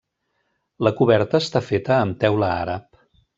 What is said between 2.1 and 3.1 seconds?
teula àrab.